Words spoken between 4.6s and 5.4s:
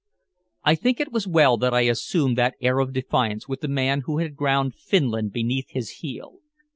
Finland